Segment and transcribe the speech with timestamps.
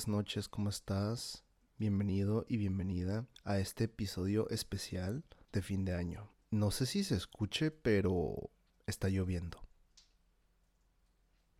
[0.00, 1.44] tardes, noches, ¿cómo estás?
[1.76, 6.32] Bienvenido y bienvenida a este episodio especial de fin de año.
[6.50, 8.50] No sé si se escuche, pero
[8.86, 9.60] está lloviendo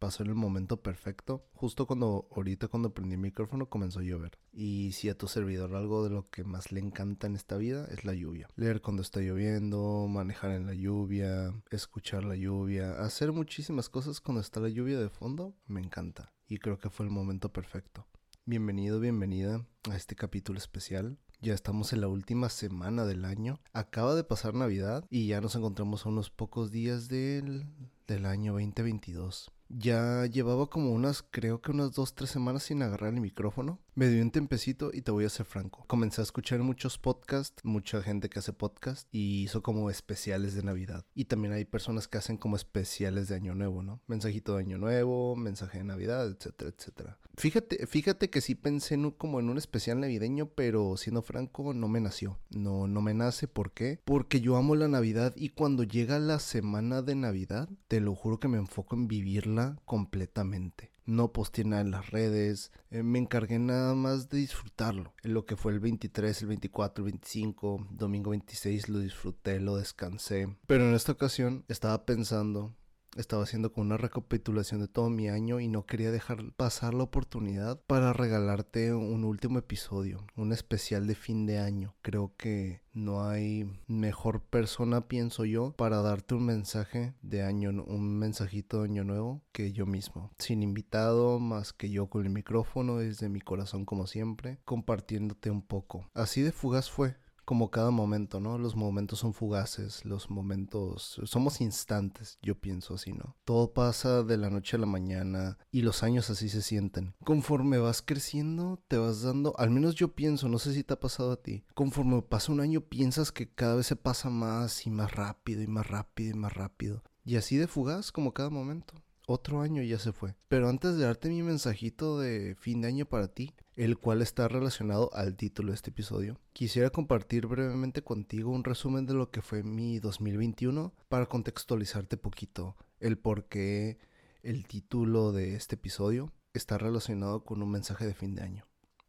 [0.00, 1.44] pasó en el momento perfecto.
[1.52, 4.38] Justo cuando, ahorita cuando prendí el micrófono comenzó a llover.
[4.50, 7.86] Y si a tu servidor algo de lo que más le encanta en esta vida
[7.90, 8.48] es la lluvia.
[8.56, 14.40] Leer cuando está lloviendo, manejar en la lluvia, escuchar la lluvia, hacer muchísimas cosas cuando
[14.40, 16.32] está la lluvia de fondo, me encanta.
[16.48, 18.06] Y creo que fue el momento perfecto.
[18.46, 21.18] Bienvenido, bienvenida a este capítulo especial.
[21.42, 23.60] Ya estamos en la última semana del año.
[23.74, 27.66] Acaba de pasar Navidad y ya nos encontramos a unos pocos días del,
[28.08, 29.52] del año 2022.
[29.68, 33.78] Ya llevaba como unas, creo que unas dos, tres semanas sin agarrar el micrófono.
[33.94, 35.84] Me dio un tempecito y te voy a ser franco.
[35.88, 40.62] Comencé a escuchar muchos podcasts, mucha gente que hace podcast y hizo como especiales de
[40.62, 41.04] Navidad.
[41.12, 44.00] Y también hay personas que hacen como especiales de Año Nuevo, ¿no?
[44.06, 47.18] Mensajito de Año Nuevo, mensaje de Navidad, etcétera, etcétera.
[47.36, 51.88] Fíjate, fíjate que sí pensé en, como en un especial navideño, pero siendo franco, no
[51.88, 52.38] me nació.
[52.50, 53.48] No, no me nace.
[53.48, 54.00] ¿Por qué?
[54.04, 58.38] Porque yo amo la Navidad y cuando llega la semana de Navidad, te lo juro
[58.38, 60.89] que me enfoco en vivirla completamente.
[61.06, 65.12] No posteé nada en las redes, eh, me encargué nada más de disfrutarlo.
[65.22, 69.76] En lo que fue el 23, el 24, el 25, domingo 26 lo disfruté, lo
[69.76, 70.56] descansé.
[70.66, 72.74] Pero en esta ocasión estaba pensando
[73.16, 77.04] estaba haciendo como una recapitulación de todo mi año y no quería dejar pasar la
[77.04, 81.94] oportunidad para regalarte un último episodio, un especial de fin de año.
[82.02, 88.18] Creo que no hay mejor persona, pienso yo, para darte un mensaje de año, un
[88.18, 90.30] mensajito de año nuevo que yo mismo.
[90.38, 95.62] Sin invitado, más que yo con el micrófono desde mi corazón como siempre, compartiéndote un
[95.62, 96.08] poco.
[96.14, 97.16] Así de fugaz fue
[97.50, 98.58] como cada momento, ¿no?
[98.58, 103.34] Los momentos son fugaces, los momentos somos instantes, yo pienso así, ¿no?
[103.44, 107.16] Todo pasa de la noche a la mañana y los años así se sienten.
[107.24, 111.00] Conforme vas creciendo, te vas dando, al menos yo pienso, no sé si te ha
[111.00, 114.90] pasado a ti, conforme pasa un año piensas que cada vez se pasa más y
[114.90, 117.02] más rápido y más rápido y más rápido.
[117.24, 118.94] Y así de fugaz como cada momento
[119.30, 120.34] otro año ya se fue.
[120.48, 123.54] Pero antes de darte mi mensajito de fin de año para ti,
[123.84, 129.06] el cual está relacionado al título de este episodio, quisiera compartir brevemente contigo un resumen
[129.06, 133.98] de lo que fue mi 2021 para contextualizarte poquito el por qué
[134.42, 138.66] el título de este episodio está relacionado con un mensaje de fin de año.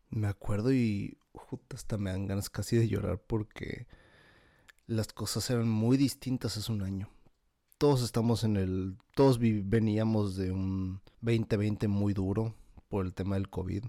[0.10, 1.18] Me acuerdo y
[1.74, 3.88] hasta me dan ganas casi de llorar porque
[4.88, 7.10] las cosas eran muy distintas hace un año
[7.82, 12.54] todos estamos en el, todos veníamos de un 2020 muy duro
[12.90, 13.86] por el tema del COVID.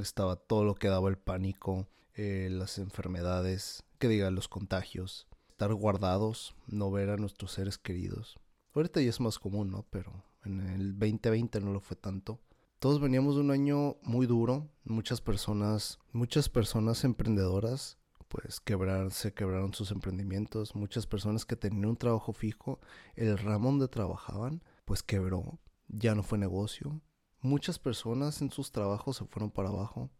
[0.00, 5.72] Estaba todo lo que daba el pánico, eh, las enfermedades, que diga los contagios, estar
[5.74, 8.38] guardados, no ver a nuestros seres queridos.
[8.74, 9.86] Ahorita ya es más común, ¿no?
[9.90, 12.40] Pero en el 2020 no lo fue tanto.
[12.78, 17.98] Todos veníamos de un año muy duro, muchas personas, muchas personas emprendedoras
[18.28, 20.74] pues quebrar, se quebraron sus emprendimientos.
[20.74, 22.80] Muchas personas que tenían un trabajo fijo,
[23.14, 25.58] el ramo donde trabajaban, pues quebró,
[25.88, 27.00] ya no fue negocio.
[27.46, 30.10] Muchas personas en sus trabajos se fueron para abajo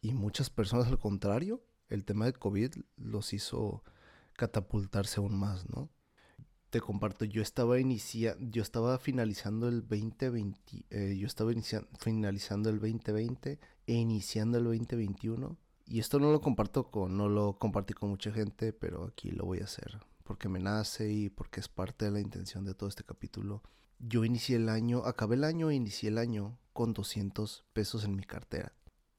[0.00, 3.82] y muchas personas al contrario, el tema del COVID los hizo
[4.34, 5.90] catapultarse aún más, ¿no?
[6.70, 11.50] Te comparto, yo estaba inicia yo estaba finalizando el 2020, eh, yo estaba
[11.98, 13.58] finalizando el 2020
[13.88, 18.30] e iniciando el 2021 y esto no lo comparto con, no lo compartí con mucha
[18.30, 19.98] gente, pero aquí lo voy a hacer.
[20.22, 23.64] Porque me nace y porque es parte de la intención de todo este capítulo.
[23.98, 28.14] Yo inicié el año, acabé el año e inicié el año con 200 pesos en
[28.14, 28.74] mi cartera.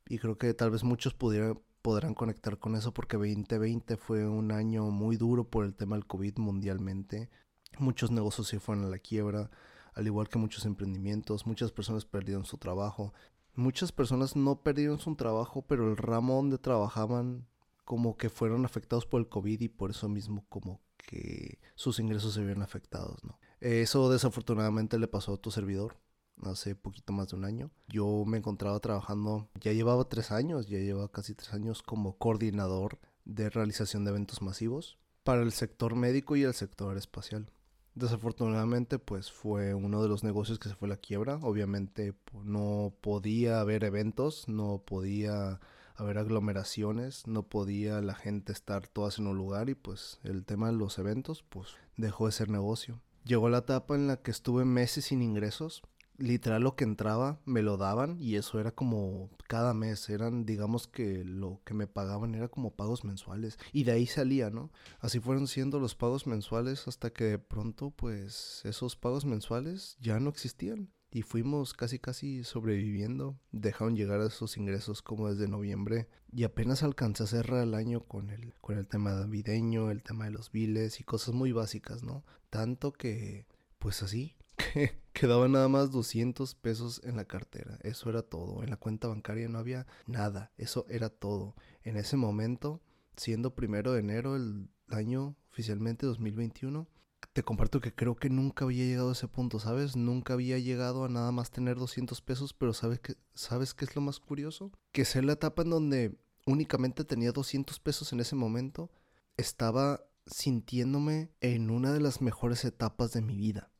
[0.07, 4.51] Y creo que tal vez muchos pudieran, podrán conectar con eso porque 2020 fue un
[4.51, 7.31] año muy duro por el tema del COVID mundialmente.
[7.79, 9.49] Muchos negocios se fueron a la quiebra,
[9.95, 11.47] al igual que muchos emprendimientos.
[11.47, 13.11] Muchas personas perdieron su trabajo.
[13.55, 17.47] Muchas personas no perdieron su trabajo, pero el ramo donde trabajaban
[17.85, 22.35] como que fueron afectados por el COVID y por eso mismo como que sus ingresos
[22.35, 23.39] se vieron afectados, ¿no?
[23.61, 25.97] Eso desafortunadamente le pasó a tu servidor
[26.43, 27.71] hace poquito más de un año.
[27.87, 32.99] Yo me encontraba trabajando, ya llevaba tres años, ya llevaba casi tres años como coordinador
[33.25, 37.51] de realización de eventos masivos para el sector médico y el sector espacial.
[37.95, 41.39] Desafortunadamente, pues fue uno de los negocios que se fue a la quiebra.
[41.41, 42.13] Obviamente
[42.43, 45.59] no podía haber eventos, no podía
[45.95, 50.67] haber aglomeraciones, no podía la gente estar todas en un lugar y pues el tema
[50.67, 53.01] de los eventos pues dejó de ser negocio.
[53.25, 55.81] Llegó la etapa en la que estuve meses sin ingresos,
[56.17, 60.87] literal lo que entraba me lo daban y eso era como cada mes, eran digamos
[60.87, 64.71] que lo que me pagaban era como pagos mensuales y de ahí salía, ¿no?
[64.99, 70.19] Así fueron siendo los pagos mensuales hasta que de pronto pues esos pagos mensuales ya
[70.19, 73.39] no existían y fuimos casi casi sobreviviendo.
[73.51, 78.01] Dejaron llegar a esos ingresos como desde noviembre y apenas alcancé a cerrar el año
[78.01, 82.03] con el, con el tema navideño, el tema de los biles y cosas muy básicas,
[82.03, 82.23] ¿no?
[82.49, 83.45] Tanto que,
[83.79, 87.79] pues así, que quedaba nada más 200 pesos en la cartera.
[87.81, 88.63] Eso era todo.
[88.63, 90.51] En la cuenta bancaria no había nada.
[90.57, 91.55] Eso era todo.
[91.83, 92.81] En ese momento,
[93.15, 96.87] siendo primero de enero el año oficialmente 2021,
[97.33, 99.95] te comparto que creo que nunca había llegado a ese punto, ¿sabes?
[99.95, 103.95] Nunca había llegado a nada más tener 200 pesos, pero ¿sabes qué, ¿sabes qué es
[103.95, 104.71] lo más curioso?
[104.91, 108.91] Que ser la etapa en donde únicamente tenía 200 pesos en ese momento,
[109.35, 113.71] estaba sintiéndome en una de las mejores etapas de mi vida.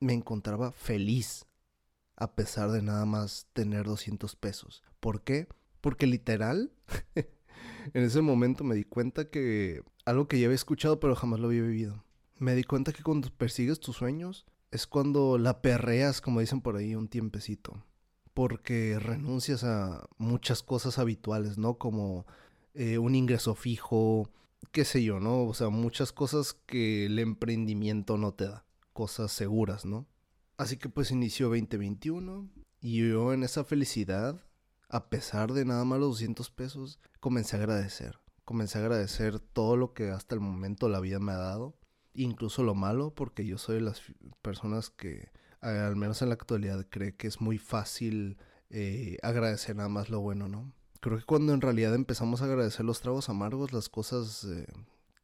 [0.00, 1.46] Me encontraba feliz,
[2.16, 4.82] a pesar de nada más tener 200 pesos.
[5.00, 5.48] ¿Por qué?
[5.80, 6.72] Porque literal,
[7.94, 11.48] en ese momento me di cuenta que algo que ya había escuchado pero jamás lo
[11.48, 12.06] había vivido
[12.38, 16.76] me di cuenta que cuando persigues tus sueños es cuando la perreas, como dicen por
[16.76, 17.82] ahí, un tiempecito.
[18.34, 21.78] Porque renuncias a muchas cosas habituales, ¿no?
[21.78, 22.26] Como
[22.74, 24.28] eh, un ingreso fijo,
[24.72, 25.44] qué sé yo, ¿no?
[25.44, 28.65] O sea, muchas cosas que el emprendimiento no te da.
[28.96, 30.06] Cosas seguras, ¿no?
[30.56, 32.48] Así que pues inició 2021
[32.80, 34.40] y yo en esa felicidad,
[34.88, 38.20] a pesar de nada más los 200 pesos, comencé a agradecer.
[38.46, 41.76] Comencé a agradecer todo lo que hasta el momento la vida me ha dado
[42.14, 44.00] incluso lo malo, porque yo soy de las
[44.40, 45.28] personas que,
[45.60, 48.38] al menos en la actualidad, cree que es muy fácil
[48.70, 50.72] eh, agradecer nada más lo bueno, ¿no?
[51.00, 54.66] Creo que cuando en realidad empezamos a agradecer los tragos amargos, las cosas eh,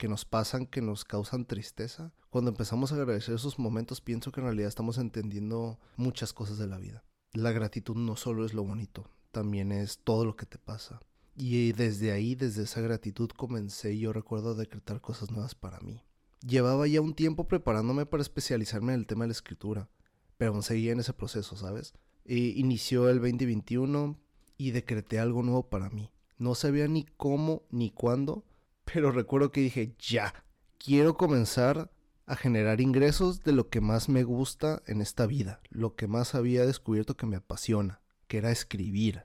[0.02, 4.40] que nos pasan, que nos causan tristeza, cuando empezamos a agradecer esos momentos, pienso que
[4.40, 7.04] en realidad estamos entendiendo muchas cosas de la vida.
[7.34, 10.98] La gratitud no solo es lo bonito, también es todo lo que te pasa.
[11.36, 16.02] Y desde ahí, desde esa gratitud, comencé, yo recuerdo, a decretar cosas nuevas para mí.
[16.44, 19.88] Llevaba ya un tiempo preparándome para especializarme en el tema de la escritura,
[20.36, 21.94] pero aún seguía en ese proceso, ¿sabes?
[22.24, 24.18] inició el 2021
[24.58, 26.10] y decreté algo nuevo para mí.
[26.38, 28.44] No sabía ni cómo ni cuándo,
[28.92, 30.34] pero recuerdo que dije, ya,
[30.78, 31.90] quiero comenzar
[32.26, 36.34] a generar ingresos de lo que más me gusta en esta vida, lo que más
[36.34, 39.24] había descubierto que me apasiona, que era escribir.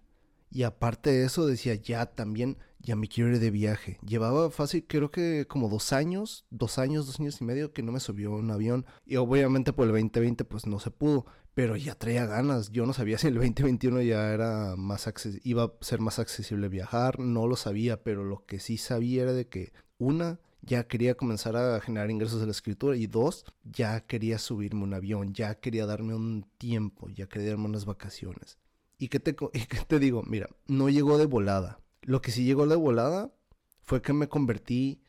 [0.50, 4.00] Y aparte de eso decía, ya también, ya me quiero ir de viaje.
[4.06, 7.92] Llevaba fácil, creo que como dos años, dos años, dos años y medio que no
[7.92, 8.86] me subió un avión.
[9.06, 11.26] Y obviamente por el 2020 pues no se pudo.
[11.58, 12.70] Pero ya traía ganas.
[12.70, 15.12] Yo no sabía si el 2021 ya era más
[15.44, 17.18] iba a ser más accesible viajar.
[17.18, 21.56] No lo sabía, pero lo que sí sabía era de que una, ya quería comenzar
[21.56, 25.88] a generar ingresos de la escritura y dos, ya quería subirme un avión, ya quería
[25.88, 28.60] darme un tiempo, ya quería darme unas vacaciones.
[29.00, 29.34] ¿Y qué, te,
[29.88, 30.22] te digo?
[30.28, 31.80] Mira, no llegó de volada.
[32.04, 33.34] Lo que sí llegó de volada
[33.82, 35.02] fue que me convertí,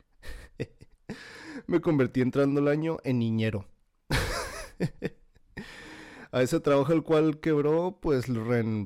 [1.67, 3.67] me convertí entrando el año en niñero.
[6.31, 8.25] a ese trabajo el cual quebró, pues,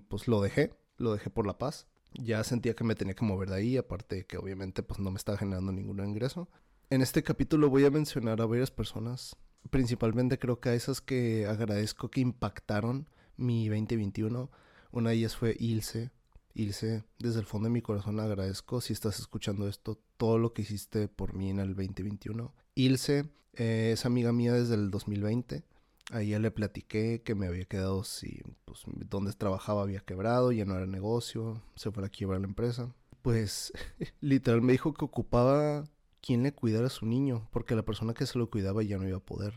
[0.08, 1.88] pues lo dejé, lo dejé por la paz.
[2.14, 5.18] Ya sentía que me tenía que mover de ahí, aparte que obviamente pues no me
[5.18, 6.48] estaba generando ningún ingreso.
[6.90, 9.36] En este capítulo voy a mencionar a varias personas,
[9.72, 14.52] principalmente creo que a esas que agradezco que impactaron mi 2021
[14.94, 16.12] una de ellas fue Ilse.
[16.54, 20.62] Ilse, desde el fondo de mi corazón agradezco si estás escuchando esto, todo lo que
[20.62, 22.54] hiciste por mí en el 2021.
[22.76, 23.26] Ilse
[23.56, 25.64] eh, es amiga mía desde el 2020.
[26.12, 30.66] A ella le platiqué que me había quedado si pues, donde trabajaba había quebrado, ya
[30.66, 32.94] no era negocio, se fue a quiebrar la empresa.
[33.22, 33.72] Pues
[34.22, 35.86] literal me dijo que ocupaba
[36.22, 39.08] quien le cuidara a su niño, porque la persona que se lo cuidaba ya no
[39.08, 39.54] iba a poder.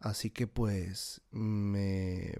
[0.00, 2.34] Así que pues me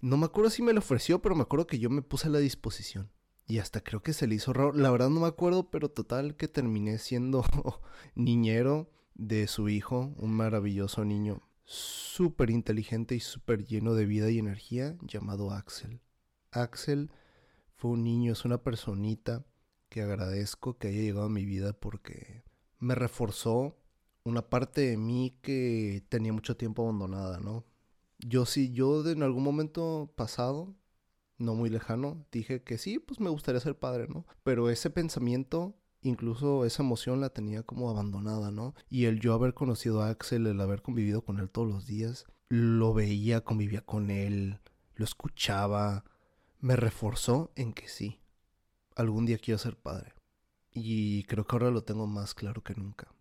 [0.00, 2.30] no me acuerdo si me lo ofreció, pero me acuerdo que yo me puse a
[2.30, 3.10] la disposición.
[3.46, 4.72] Y hasta creo que se le hizo raro.
[4.72, 7.44] La verdad no me acuerdo, pero total que terminé siendo
[8.14, 14.38] niñero de su hijo, un maravilloso niño súper inteligente y súper lleno de vida y
[14.38, 16.00] energía llamado Axel.
[16.50, 17.10] Axel
[17.76, 19.44] fue un niño, es una personita
[19.88, 22.44] que agradezco que haya llegado a mi vida porque
[22.78, 23.78] me reforzó
[24.24, 27.64] una parte de mí que tenía mucho tiempo abandonada, ¿no?
[28.22, 30.74] yo sí, yo en algún momento pasado,
[31.38, 34.26] no muy lejano, dije que sí, pues me gustaría ser padre, ¿no?
[34.44, 38.74] Pero ese pensamiento, incluso esa emoción la tenía como abandonada, ¿no?
[38.90, 42.26] Y el yo haber conocido a Axel, el haber convivido con él todos los días,
[42.48, 44.60] lo veía, convivía con él,
[44.94, 46.04] lo escuchaba,
[46.60, 48.20] me reforzó en que sí,
[48.94, 50.14] algún día quiero ser padre.
[50.70, 53.12] Y creo que ahora lo tengo más claro que nunca.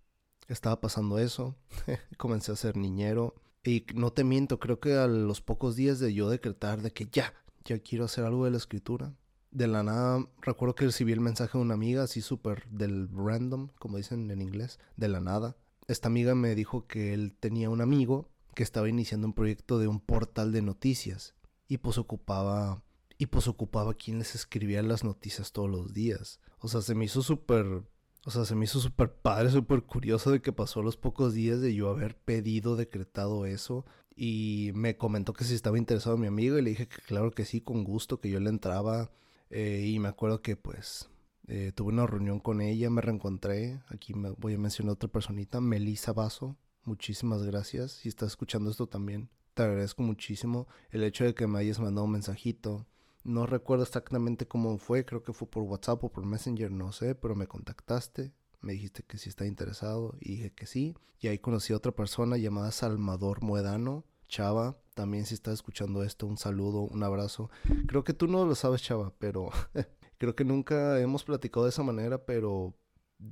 [0.48, 1.56] Estaba pasando eso,
[2.18, 6.14] comencé a ser niñero, y no te miento, creo que a los pocos días de
[6.14, 7.34] yo decretar de que ya,
[7.64, 9.14] ya quiero hacer algo de la escritura,
[9.52, 13.70] de la nada, recuerdo que recibí el mensaje de una amiga, así súper del random,
[13.80, 15.56] como dicen en inglés, de la nada.
[15.88, 19.88] Esta amiga me dijo que él tenía un amigo que estaba iniciando un proyecto de
[19.88, 21.36] un portal de noticias
[21.68, 22.84] y pues ocupaba
[23.18, 26.40] y pues ocupaba quien les escribía las noticias todos los días.
[26.60, 27.84] O sea, se me hizo súper
[28.24, 31.60] o sea, se me hizo súper padre, súper curioso de que pasó los pocos días
[31.60, 33.86] de yo haber pedido, decretado eso.
[34.16, 37.46] Y me comentó que si estaba interesado mi amigo y le dije que claro que
[37.46, 39.12] sí, con gusto, que yo le entraba.
[39.52, 41.10] Eh, y me acuerdo que pues
[41.48, 43.82] eh, tuve una reunión con ella, me reencontré.
[43.90, 46.58] Aquí me voy a mencionar otra personita, Melissa Vaso.
[46.84, 47.92] Muchísimas gracias.
[47.92, 52.06] Si estás escuchando esto también, te agradezco muchísimo el hecho de que me hayas mandado
[52.06, 52.88] un mensajito,
[53.24, 57.14] no recuerdo exactamente cómo fue, creo que fue por WhatsApp o por Messenger, no sé,
[57.14, 60.96] pero me contactaste, me dijiste que si está interesado y dije que sí.
[61.20, 64.78] Y ahí conocí a otra persona llamada Salvador Muedano, Chava.
[64.96, 67.52] También si estás escuchando esto, un saludo, un abrazo.
[67.88, 69.50] Creo que tú no lo sabes, Chava, pero
[70.18, 72.74] creo que nunca hemos platicado de esa manera, pero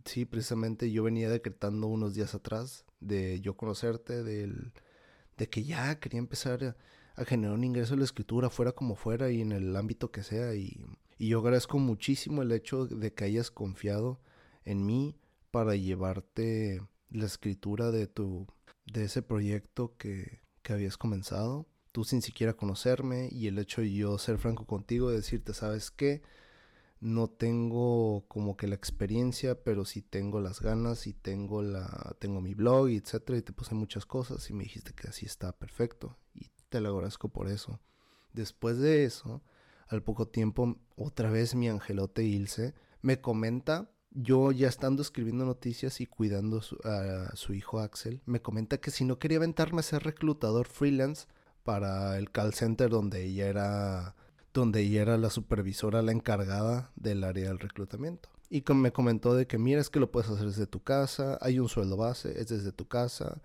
[0.05, 4.73] sí, precisamente yo venía decretando unos días atrás de yo conocerte, del,
[5.37, 6.77] de que ya quería empezar
[7.15, 10.23] a generar un ingreso de la escritura, fuera como fuera y en el ámbito que
[10.23, 10.53] sea.
[10.53, 10.85] Y,
[11.17, 14.21] yo agradezco muchísimo el hecho de que hayas confiado
[14.63, 15.17] en mí
[15.51, 18.47] para llevarte la escritura de tu
[18.85, 23.91] de ese proyecto que, que habías comenzado, tú sin siquiera conocerme y el hecho de
[23.91, 26.21] yo ser franco contigo, decirte, ¿sabes qué?
[26.99, 32.39] No tengo como que la experiencia, pero sí tengo las ganas y tengo la tengo
[32.39, 35.51] mi blog, y etcétera, y te puse muchas cosas y me dijiste que así está
[35.53, 37.79] perfecto y te lo agradezco por eso.
[38.33, 39.41] Después de eso,
[39.87, 46.01] al poco tiempo, otra vez mi angelote Ilse me comenta, yo ya estando escribiendo noticias
[46.01, 50.03] y cuidando a su hijo Axel, me comenta que si no quería aventarme a ser
[50.03, 51.27] reclutador freelance
[51.63, 54.15] para el call center donde ella era
[54.53, 58.29] donde ella era la supervisora, la encargada del área del reclutamiento.
[58.49, 61.59] Y me comentó de que mira, es que lo puedes hacer desde tu casa, hay
[61.59, 63.41] un sueldo base, es desde tu casa,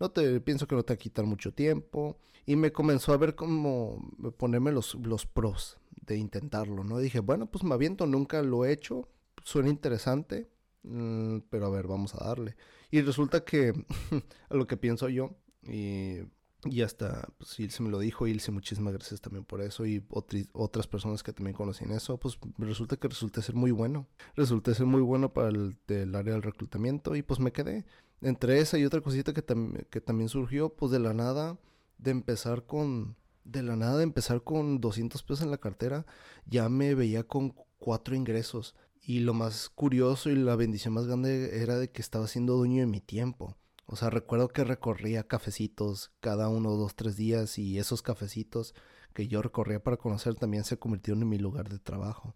[0.00, 2.16] no te pienso que no te va a quitar mucho tiempo.
[2.46, 6.98] Y me comenzó a ver como ponerme los, los pros de intentarlo, ¿no?
[6.98, 9.08] dije, bueno, pues me aviento, nunca lo he hecho,
[9.46, 10.50] suena interesante,
[10.82, 12.56] mm, pero a ver, vamos a darle.
[12.90, 13.72] Y resulta que
[14.50, 16.18] a lo que pienso yo, y,
[16.64, 20.04] y hasta pues, Ilse me lo dijo, Ilse, muchísimas gracias también por eso, y
[20.52, 24.08] otras personas que también conocen eso, pues resulta que resulté ser muy bueno.
[24.34, 27.86] Resulté ser muy bueno para el, el área del reclutamiento y pues me quedé
[28.22, 29.44] entre esa y otra cosita que,
[29.90, 31.56] que también surgió, pues de la nada,
[31.98, 36.04] de empezar con, de la nada de empezar con 200 pesos en la cartera,
[36.46, 38.74] ya me veía con cuatro ingresos.
[39.08, 42.80] Y lo más curioso y la bendición más grande era de que estaba siendo dueño
[42.80, 43.56] de mi tiempo.
[43.86, 48.74] O sea, recuerdo que recorría cafecitos cada uno, dos, tres días y esos cafecitos
[49.14, 52.34] que yo recorría para conocer también se convirtieron en mi lugar de trabajo.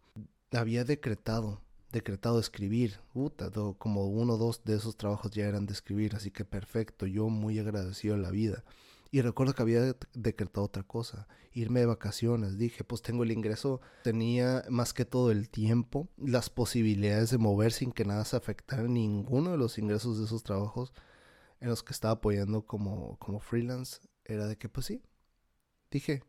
[0.53, 1.61] Había decretado
[1.91, 3.00] decretado escribir.
[3.12, 7.05] Puta, como uno o dos de esos trabajos ya eran de escribir, así que perfecto,
[7.07, 8.65] yo muy agradecido a la vida.
[9.12, 12.59] Y recuerdo que había decretado otra cosa, irme de vacaciones.
[12.59, 17.73] Dije, pues tengo el ingreso, tenía más que todo el tiempo, las posibilidades de mover
[17.73, 20.93] sin que nada se afectara ninguno de los ingresos de esos trabajos
[21.59, 24.00] en los que estaba apoyando como, como freelance.
[24.25, 25.02] Era de que, pues sí,
[25.90, 26.23] dije,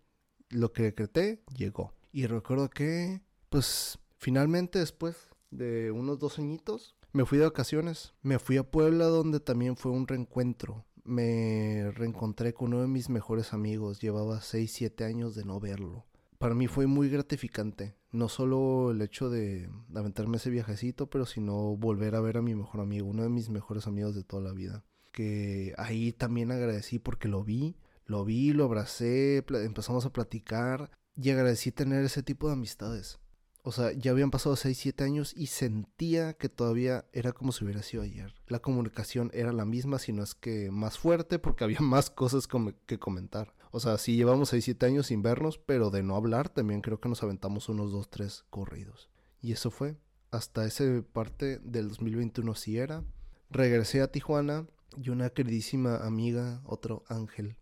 [0.50, 1.94] lo que decreté llegó.
[2.12, 8.14] Y recuerdo que, pues finalmente después de unos dos añitos, me fui de vacaciones.
[8.22, 10.86] Me fui a Puebla donde también fue un reencuentro.
[11.04, 14.02] Me reencontré con uno de mis mejores amigos.
[14.02, 16.06] Llevaba 6, 7 años de no verlo.
[16.38, 17.96] Para mí fue muy gratificante.
[18.12, 22.56] No solo el hecho de aventarme ese viajecito, pero sino volver a ver a mi
[22.56, 24.84] mejor amigo, uno de mis mejores amigos de toda la vida.
[25.12, 31.30] Que ahí también agradecí porque lo vi, lo vi, lo abracé, empezamos a platicar y
[31.30, 33.21] agradecí tener ese tipo de amistades.
[33.64, 37.64] O sea, ya habían pasado 6, 7 años y sentía que todavía era como si
[37.64, 38.34] hubiera sido ayer.
[38.48, 42.48] La comunicación era la misma, si no es que más fuerte, porque había más cosas
[42.86, 43.54] que comentar.
[43.72, 47.00] O sea, sí llevamos 6, 7 años sin vernos, pero de no hablar también creo
[47.00, 49.10] que nos aventamos unos 2, 3 corridos.
[49.42, 49.98] Y eso fue.
[50.32, 53.04] Hasta esa parte del 2021 sí era.
[53.50, 54.66] Regresé a Tijuana
[54.98, 57.58] y una queridísima amiga, otro ángel,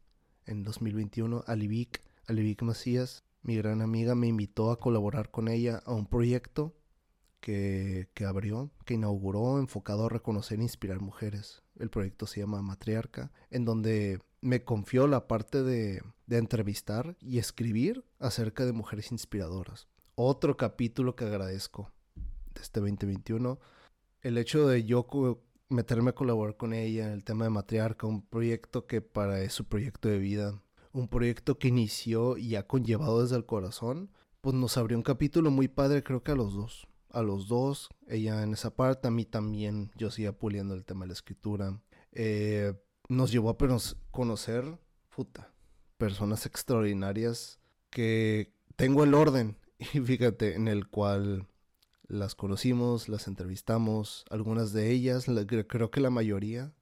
[0.45, 5.93] en 2021, Alivic, Alivic Macías, mi gran amiga me invitó a colaborar con ella a
[5.93, 6.75] un proyecto
[7.39, 11.63] que, abrió, que inauguró enfocado a reconocer e inspirar mujeres.
[11.77, 17.39] El proyecto se llama Matriarca, en donde me confió la parte de, de entrevistar y
[17.39, 19.87] escribir acerca de mujeres inspiradoras.
[20.15, 21.91] Otro capítulo que agradezco
[22.53, 23.59] de este 2021.
[24.21, 25.07] El hecho de yo
[25.69, 29.65] meterme a colaborar con ella en el tema de Matriarca, un proyecto que para su
[29.65, 30.61] proyecto de vida
[30.99, 35.51] un proyecto que inició y ha conllevado desde el corazón, pues nos abrió un capítulo
[35.51, 36.87] muy padre, creo que a los dos.
[37.11, 41.01] A los dos, ella en esa parte, a mí también, yo seguía puliendo el tema
[41.01, 41.81] de la escritura.
[42.11, 42.73] Eh,
[43.07, 43.57] nos llevó a
[44.11, 44.79] conocer,
[45.09, 45.51] puta,
[45.97, 51.47] personas extraordinarias que tengo el orden, y fíjate, en el cual
[52.07, 55.25] las conocimos, las entrevistamos, algunas de ellas,
[55.67, 56.73] creo que la mayoría,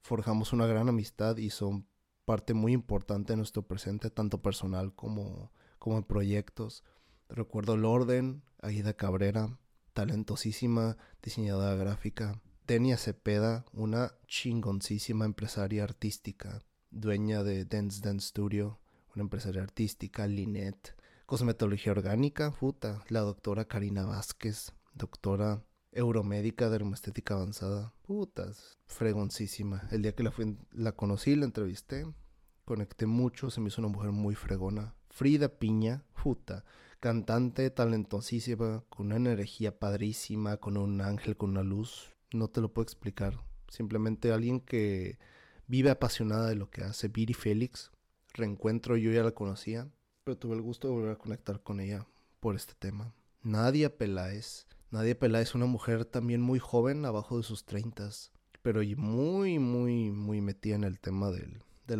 [0.00, 1.86] forjamos una gran amistad y son
[2.26, 6.84] parte muy importante de nuestro presente, tanto personal como, como en proyectos.
[7.30, 9.58] Recuerdo el orden, Aida Cabrera,
[9.94, 12.42] talentosísima diseñadora gráfica.
[12.66, 18.80] Tenia Cepeda, una chingoncísima empresaria artística, dueña de Dance Dance Studio,
[19.14, 25.62] una empresaria artística, Linet, cosmetología orgánica, puta, la doctora Karina Vázquez, doctora
[25.96, 29.88] euromédica de dermoestética avanzada, putas, fregoncísima.
[29.90, 32.06] El día que la, fui, la conocí, la entrevisté,
[32.64, 34.94] conecté mucho, se me hizo una mujer muy fregona.
[35.08, 36.64] Frida Piña, puta,
[37.00, 42.14] cantante talentosísima, con una energía padrísima, con un ángel, con una luz.
[42.32, 43.40] No te lo puedo explicar.
[43.68, 45.18] Simplemente alguien que
[45.66, 47.08] vive apasionada de lo que hace.
[47.08, 47.90] Viri Félix,
[48.34, 49.88] reencuentro, yo ya la conocía,
[50.24, 52.06] pero tuve el gusto de volver a conectar con ella
[52.40, 53.14] por este tema.
[53.42, 54.66] Nadia Peláez.
[54.90, 60.40] Nadia Peláez, una mujer también muy joven, abajo de sus treintas, pero muy, muy, muy
[60.40, 61.96] metida en el tema del, de,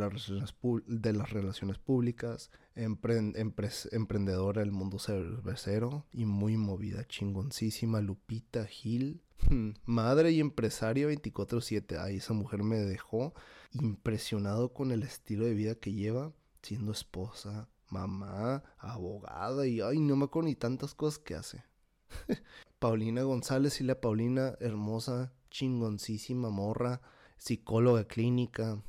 [1.12, 9.22] las relaciones, públicas, emprendedora del mundo cervecero y muy movida, chingoncísima, Lupita Gil,
[9.84, 11.98] madre y empresaria 24/7.
[11.98, 13.34] Ay, esa mujer me dejó
[13.72, 20.16] impresionado con el estilo de vida que lleva, siendo esposa, mamá, abogada y ay, no
[20.16, 21.64] me acuerdo ni tantas cosas que hace.
[22.86, 27.00] Paulina González y la Paulina, hermosa, chingoncísima morra,
[27.36, 28.80] psicóloga clínica,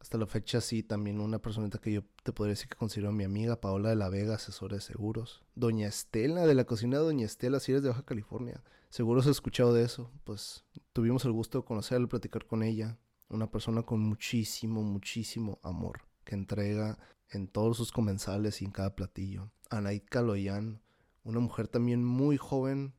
[0.00, 3.24] hasta la fecha sí, también una personita que yo te podría decir que considero mi
[3.24, 5.44] amiga, Paola de la Vega, asesora de seguros.
[5.54, 8.64] Doña Estela, de la cocina de Doña Estela, si eres de Baja California.
[8.88, 10.10] Seguro has escuchado de eso.
[10.24, 10.64] Pues
[10.94, 12.96] tuvimos el gusto de conocerla, platicar con ella.
[13.28, 18.96] Una persona con muchísimo, muchísimo amor, que entrega en todos sus comensales y en cada
[18.96, 19.50] platillo.
[19.68, 20.80] Anaid Caloyan,
[21.24, 22.94] una mujer también muy joven,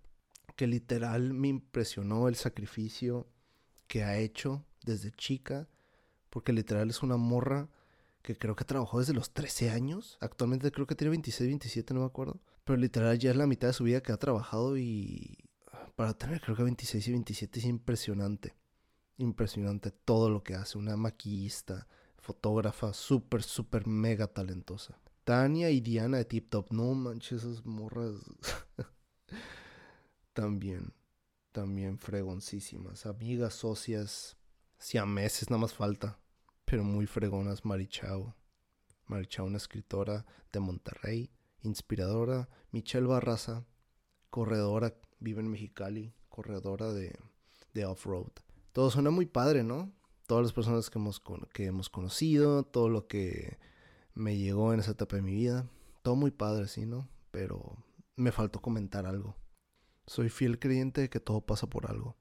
[0.60, 3.30] que literal me impresionó el sacrificio
[3.88, 5.70] que ha hecho desde chica
[6.30, 7.70] porque literal es una morra
[8.22, 10.18] que creo que trabajó desde los 13 años.
[10.20, 12.42] Actualmente creo que tiene 26, 27, no me acuerdo.
[12.66, 15.38] Pero literal ya es la mitad de su vida que ha trabajado y
[15.96, 18.54] para tener creo que 26 y 27 es impresionante.
[19.16, 20.78] Impresionante todo lo que hace.
[20.78, 25.00] Una maquillista, fotógrafa, súper, súper mega talentosa.
[25.24, 26.74] Tania y Diana de Tip Top.
[26.74, 28.16] No manches, esas morras.
[30.34, 30.94] también,
[31.52, 33.06] también fregoncísimas.
[33.06, 34.38] Amigas, socias,
[34.78, 36.20] si a meses nada más falta.
[36.66, 38.36] Pero muy fregonas Marichao.
[39.08, 42.50] Marichao, una escritora de Monterrey, inspiradora.
[42.72, 43.66] Michelle Barraza,
[44.30, 47.18] corredora, vive en Mexicali, corredora de,
[47.74, 48.32] de off-road.
[48.72, 49.92] Todo suena muy padre, ¿no?
[50.28, 53.58] Todas las personas que hemos, que hemos conocido, todo lo que
[54.14, 55.68] me llegó en esa etapa de mi vida.
[56.04, 57.10] Todo muy padre, sí, ¿no?
[57.32, 57.84] Pero
[58.16, 59.36] me faltó comentar algo.
[60.10, 62.18] Soy fiel creyente de que todo pasa por algo.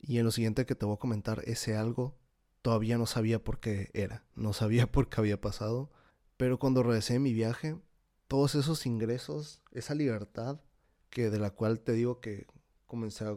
[0.00, 2.16] Y en lo siguiente que te voy a comentar, ese algo
[2.62, 5.90] todavía no sabía por qué era, no sabía por qué había pasado,
[6.38, 7.78] pero cuando regresé de mi viaje,
[8.26, 10.62] todos esos ingresos, esa libertad
[11.10, 12.46] que de la cual te digo que
[12.86, 13.36] comencé a,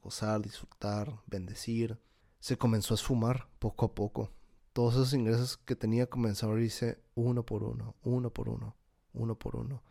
[0.00, 1.98] gozar, disfrutar, bendecir,
[2.38, 4.30] se comenzó a esfumar poco a poco.
[4.72, 8.76] Todos esos ingresos que tenía comenzaron a irse uno por uno, uno por uno,
[9.12, 9.82] uno por uno.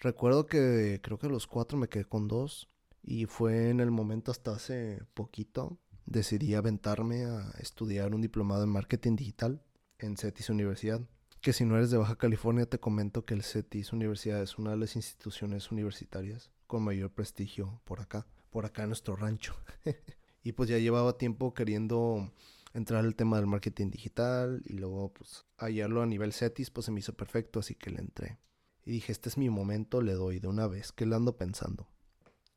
[0.00, 2.68] Recuerdo que creo que los cuatro me quedé con dos
[3.06, 8.70] y fue en el momento hasta hace poquito, decidí aventarme a estudiar un diplomado en
[8.70, 9.62] marketing digital
[9.98, 11.00] en CETIS Universidad.
[11.40, 14.72] Que si no eres de Baja California, te comento que el CETIS Universidad es una
[14.72, 19.54] de las instituciones universitarias con mayor prestigio por acá, por acá en nuestro rancho.
[20.42, 22.32] y pues ya llevaba tiempo queriendo
[22.74, 26.90] entrar al tema del marketing digital y luego pues hallarlo a nivel CETIS pues se
[26.90, 28.38] me hizo perfecto, así que le entré.
[28.84, 31.88] Y dije, este es mi momento, le doy de una vez, que le ando pensando.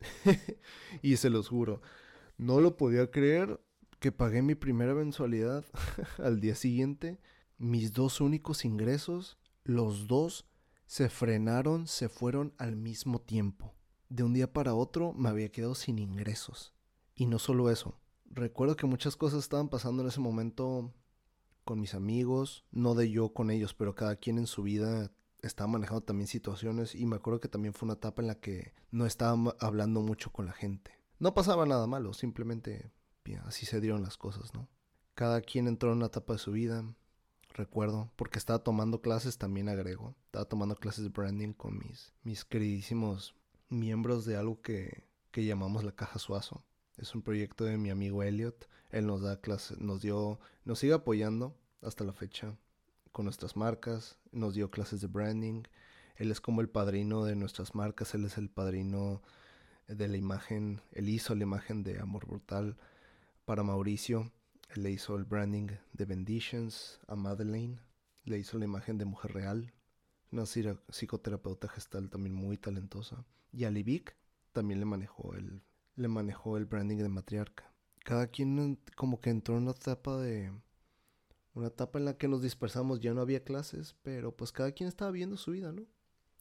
[1.02, 1.82] y se los juro,
[2.38, 3.60] no lo podía creer
[4.00, 5.66] que pagué mi primera mensualidad
[6.18, 7.20] al día siguiente.
[7.58, 10.46] Mis dos únicos ingresos, los dos
[10.88, 13.76] se frenaron, se fueron al mismo tiempo.
[14.08, 16.74] De un día para otro me había quedado sin ingresos.
[17.14, 20.94] Y no solo eso, recuerdo que muchas cosas estaban pasando en ese momento
[21.66, 25.68] con mis amigos, no de yo con ellos, pero cada quien en su vida estaba
[25.68, 29.06] manejando también situaciones y me acuerdo que también fue una etapa en la que no
[29.06, 30.92] estaba hablando mucho con la gente.
[31.20, 32.92] No pasaba nada malo, simplemente
[33.46, 34.68] así se dieron las cosas, ¿no?
[35.14, 36.84] Cada quien entró en una etapa de su vida,
[37.50, 42.46] recuerdo, porque estaba tomando clases, también agrego, estaba tomando clases de branding con mis, mis
[42.46, 43.36] queridísimos
[43.68, 46.64] miembros de algo que, que llamamos la Caja Suazo.
[46.98, 48.68] Es un proyecto de mi amigo Elliot.
[48.90, 52.58] Él nos da clases, nos dio, nos sigue apoyando hasta la fecha
[53.26, 55.64] nuestras marcas, nos dio clases de branding.
[56.16, 59.22] Él es como el padrino de nuestras marcas, él es el padrino
[59.88, 62.78] de la imagen, él hizo la imagen de Amor Brutal
[63.46, 64.32] para Mauricio,
[64.70, 67.80] él le hizo el branding de Benditions a Madeleine,
[68.26, 69.74] le hizo la imagen de Mujer Real,
[70.32, 74.16] una psicoterapeuta gestal también muy talentosa, y a Livic
[74.52, 75.64] también le manejó el,
[75.96, 77.72] le manejó el branding de Matriarca.
[78.04, 80.52] Cada quien como que entró en una etapa de...
[81.60, 84.88] Una etapa en la que nos dispersamos, ya no había clases, pero pues cada quien
[84.88, 85.86] estaba viendo su vida, ¿no?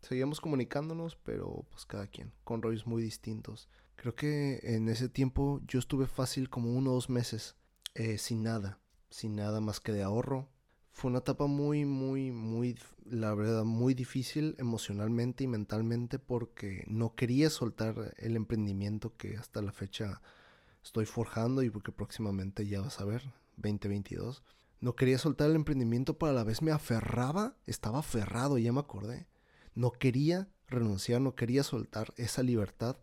[0.01, 3.69] Seguíamos comunicándonos, pero pues cada quien, con rollos muy distintos.
[3.97, 7.57] Creo que en ese tiempo yo estuve fácil como uno o dos meses
[7.97, 8.79] eh, sin nada,
[9.11, 10.49] sin nada más que de ahorro.
[10.93, 17.17] Fue una etapa muy, muy, muy, la verdad, muy difícil emocionalmente y mentalmente porque no
[17.17, 20.23] quería soltar el emprendimiento que hasta la fecha
[20.81, 23.25] estoy forjando y porque próximamente ya vas a ver,
[23.57, 24.45] 2022.
[24.81, 28.81] No quería soltar el emprendimiento, pero a la vez me aferraba, estaba aferrado, ya me
[28.81, 29.27] acordé
[29.79, 32.97] no quería renunciar, no quería soltar esa libertad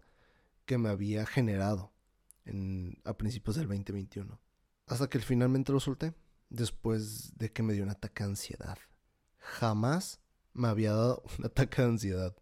[0.65, 1.93] que me había generado
[2.43, 4.41] en, a principios del 2021.
[4.87, 6.13] Hasta que finalmente lo solté,
[6.49, 8.77] después de que me dio un ataque de ansiedad.
[9.37, 10.19] Jamás
[10.53, 12.35] me había dado un ataque de ansiedad.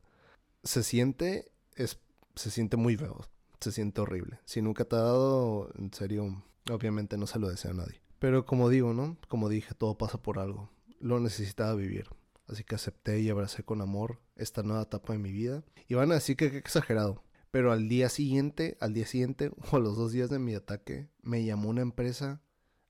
[0.64, 2.00] Se siente, es,
[2.34, 3.22] se siente muy feo,
[3.60, 4.40] se siente horrible.
[4.46, 8.03] Si nunca te ha dado, en serio, obviamente no se lo deseo a nadie.
[8.24, 9.18] Pero como digo, ¿no?
[9.28, 10.70] Como dije, todo pasa por algo.
[11.02, 12.08] Lo necesitaba vivir.
[12.48, 15.66] Así que acepté y abracé con amor esta nueva etapa de mi vida.
[15.90, 17.22] Y van a decir que, he exagerado.
[17.52, 21.10] Pero al día siguiente, al día siguiente o a los dos días de mi ataque,
[21.22, 22.42] me llamó una empresa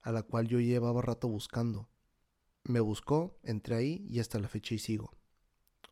[0.03, 1.89] a la cual yo llevaba rato buscando.
[2.63, 5.17] Me buscó, entré ahí y hasta la fecha y sigo.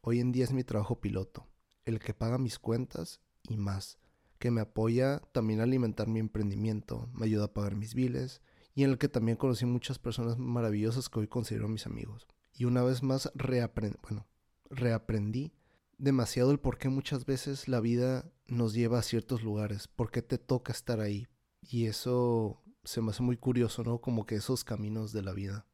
[0.01, 1.47] Hoy en día es mi trabajo piloto,
[1.85, 3.97] el que paga mis cuentas y más,
[4.37, 8.83] que me apoya también a alimentar mi emprendimiento, me ayuda a pagar mis biles y
[8.83, 12.83] en el que también conocí muchas personas maravillosas que hoy considero mis amigos y una
[12.83, 14.27] vez más reaprendí, bueno,
[14.69, 15.53] reaprendí
[15.97, 20.21] demasiado el por qué muchas veces la vida nos lleva a ciertos lugares, por qué
[20.21, 21.27] te toca estar ahí.
[21.61, 24.01] Y eso se me hace muy curioso, ¿no?
[24.01, 25.67] Como que esos caminos de la vida.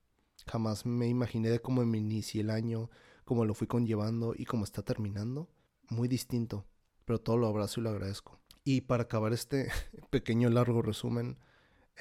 [0.45, 2.89] Jamás me imaginé de cómo me inicié el año,
[3.23, 5.49] cómo lo fui conllevando y cómo está terminando.
[5.89, 6.67] Muy distinto,
[7.05, 8.39] pero todo lo abrazo y lo agradezco.
[8.63, 9.69] Y para acabar este
[10.09, 11.39] pequeño largo resumen,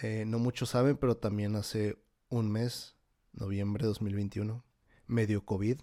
[0.02, 1.96] eh, no muchos saben, pero también hace
[2.28, 2.96] un mes,
[3.32, 4.64] noviembre de 2021,
[5.06, 5.80] medio COVID.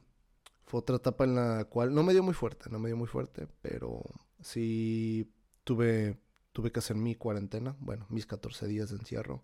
[0.66, 3.08] Fue otra etapa en la cual no me dio muy fuerte, no me dio muy
[3.08, 4.04] fuerte, pero
[4.42, 5.32] sí
[5.64, 6.20] tuve,
[6.52, 9.44] tuve que hacer mi cuarentena, bueno, mis 14 días de encierro,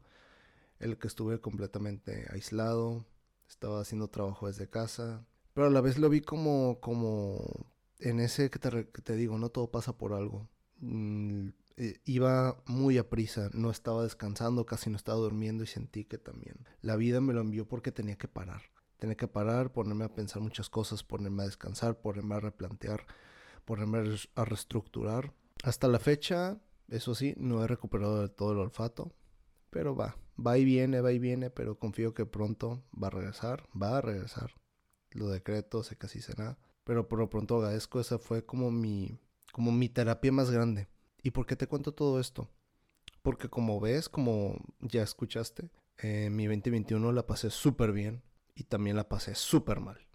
[0.79, 3.05] el que estuve completamente aislado,
[3.47, 8.49] estaba haciendo trabajo desde casa, pero a la vez lo vi como, como en ese
[8.49, 10.47] que te, que te digo, no todo pasa por algo.
[11.81, 16.17] Eh, iba muy a prisa, no estaba descansando, casi no estaba durmiendo y sentí que
[16.17, 18.63] también la vida me lo envió porque tenía que parar.
[18.97, 23.05] Tenía que parar, ponerme a pensar muchas cosas, ponerme a descansar, ponerme a replantear,
[23.63, 25.33] ponerme a reestructurar.
[25.63, 29.13] Hasta la fecha, eso sí, no he recuperado todo el olfato,
[29.69, 33.69] pero va, va y viene, va y viene, pero confío que pronto va a regresar,
[33.81, 34.51] va a regresar.
[35.11, 39.17] Lo decreto, sé que así será, pero por lo pronto agradezco, esa fue como mi,
[39.53, 40.89] como mi terapia más grande.
[41.21, 42.49] ¿Y por qué te cuento todo esto?
[43.21, 48.23] Porque como ves, como ya escuchaste, en mi 2021 la pasé súper bien
[48.55, 50.08] y también la pasé súper mal.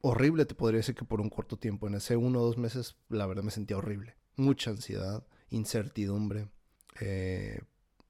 [0.00, 2.96] Horrible, te podría decir que por un corto tiempo, en ese uno o dos meses,
[3.08, 4.16] la verdad me sentía horrible.
[4.36, 6.48] Mucha ansiedad, incertidumbre.
[7.00, 7.60] Eh,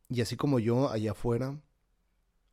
[0.09, 1.61] y así como yo, allá afuera,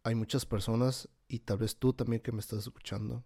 [0.04, 3.24] hay muchas personas, y tal vez tú también que me estás escuchando,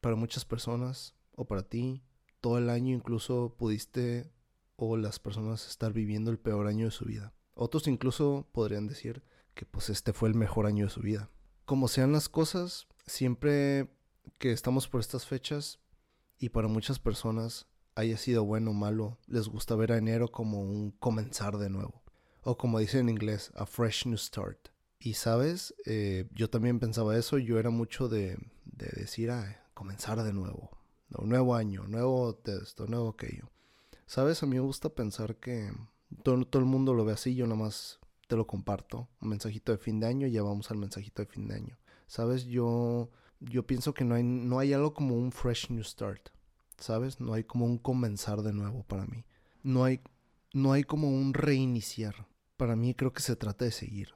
[0.00, 2.02] para muchas personas, o para ti,
[2.40, 4.30] todo el año incluso pudiste,
[4.76, 7.32] o las personas, estar viviendo el peor año de su vida.
[7.54, 9.22] Otros incluso podrían decir
[9.54, 11.30] que pues este fue el mejor año de su vida.
[11.64, 13.88] Como sean las cosas, siempre
[14.38, 15.80] que estamos por estas fechas
[16.38, 20.60] y para muchas personas, haya sido bueno o malo, les gusta ver a enero como
[20.60, 22.02] un comenzar de nuevo.
[22.42, 24.68] O como dice en inglés, a fresh new start.
[24.98, 30.22] Y sabes, eh, yo también pensaba eso, yo era mucho de, de decir, ah, comenzar
[30.22, 30.70] de nuevo.
[31.08, 33.50] Nuevo año, nuevo esto, nuevo aquello.
[34.06, 35.72] Sabes, a mí me gusta pensar que
[36.22, 39.08] todo, el mundo lo ve así, yo nada más te lo comparto.
[39.20, 41.78] Un mensajito de fin de año, ya vamos al mensajito de fin de año.
[42.06, 42.44] ¿Sabes?
[42.44, 46.28] Yo, yo pienso que no hay, no hay algo como un fresh new start.
[46.78, 47.20] ¿Sabes?
[47.20, 49.24] No hay como un comenzar de nuevo para mí.
[49.62, 50.00] No hay,
[50.52, 52.28] no hay como un reiniciar.
[52.56, 54.14] Para mí creo que se trata de seguir.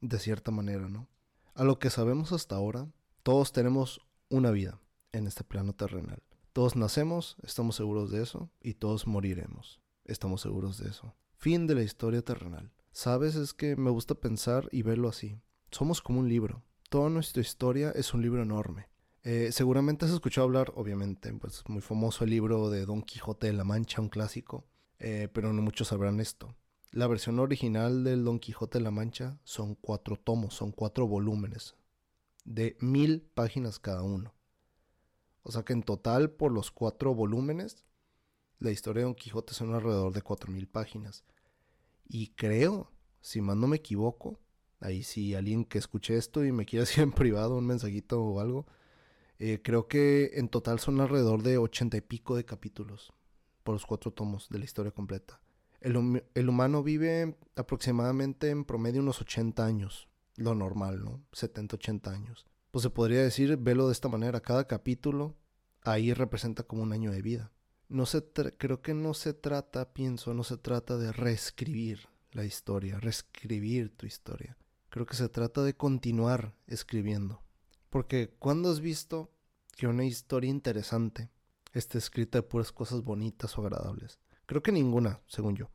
[0.00, 1.08] De cierta manera, ¿no?
[1.54, 2.90] A lo que sabemos hasta ahora,
[3.22, 4.80] todos tenemos una vida
[5.12, 6.22] en este plano terrenal.
[6.60, 9.80] Todos nacemos, estamos seguros de eso, y todos moriremos.
[10.04, 11.14] Estamos seguros de eso.
[11.32, 12.70] Fin de la historia terrenal.
[12.92, 15.40] Sabes, es que me gusta pensar y verlo así.
[15.70, 16.62] Somos como un libro.
[16.90, 18.90] Toda nuestra historia es un libro enorme.
[19.22, 23.54] Eh, seguramente has escuchado hablar, obviamente, pues muy famoso el libro de Don Quijote de
[23.54, 24.66] la Mancha, un clásico,
[24.98, 26.54] eh, pero no muchos sabrán esto.
[26.90, 31.74] La versión original del Don Quijote de la Mancha son cuatro tomos, son cuatro volúmenes,
[32.44, 34.34] de mil páginas cada uno.
[35.50, 37.84] O sea que en total, por los cuatro volúmenes,
[38.60, 41.24] la historia de Don Quijote son alrededor de cuatro mil páginas.
[42.08, 44.38] Y creo, si más no me equivoco,
[44.78, 48.38] ahí si alguien que escuche esto y me quiera decir en privado un mensajito o
[48.38, 48.68] algo,
[49.40, 53.12] eh, creo que en total son alrededor de ochenta y pico de capítulos
[53.64, 55.40] por los cuatro tomos de la historia completa.
[55.80, 61.24] El, el, humano vive aproximadamente en promedio unos 80 años, lo normal, ¿no?
[61.32, 62.46] 70, 80 años.
[62.70, 65.39] Pues se podría decir, velo de esta manera, cada capítulo
[65.82, 67.52] ahí representa como un año de vida.
[67.88, 68.22] No se
[68.56, 74.06] creo que no se trata, pienso, no se trata de reescribir la historia, reescribir tu
[74.06, 74.56] historia.
[74.88, 77.42] Creo que se trata de continuar escribiendo.
[77.90, 79.32] Porque cuando has visto
[79.76, 81.30] que una historia interesante
[81.72, 84.18] esté escrita de puras cosas bonitas o agradables?
[84.46, 85.70] Creo que ninguna, según yo.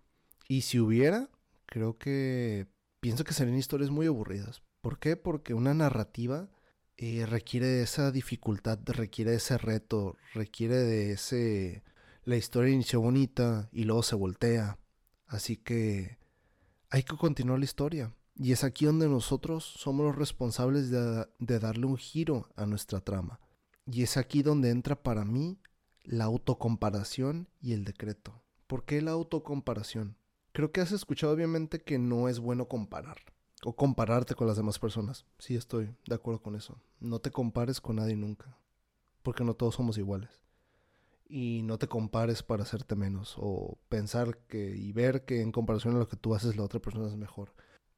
[0.47, 1.29] Y si hubiera,
[1.65, 2.67] creo que
[2.99, 4.61] pienso que serían historias muy aburridas.
[4.81, 5.17] ¿Por qué?
[5.17, 6.49] Porque una narrativa
[6.97, 11.84] eh, requiere de esa dificultad, requiere de ese reto, requiere de ese
[12.25, 14.79] la historia inició bonita y luego se voltea.
[15.27, 16.17] Así que
[16.89, 18.15] hay que continuar la historia.
[18.36, 23.39] Y es aquí donde nosotros somos los responsables de, darle un giro a nuestra trama.
[23.86, 25.60] Y es aquí donde entra para mí
[26.03, 28.41] la autocomparación y el decreto.
[28.67, 30.17] ¿Por qué la autocomparación?
[30.51, 33.34] Creo que has escuchado obviamente que no es bueno comparar
[33.65, 35.25] o compararte con las demás personas.
[35.39, 36.80] Sí, estoy de acuerdo con eso.
[36.99, 38.58] No te compares con nadie nunca,
[39.23, 40.45] porque no todos somos iguales
[41.28, 45.95] y no te compares para hacerte menos o pensar que y ver que en comparación
[45.95, 47.56] a lo que tú haces la otra persona es mejor.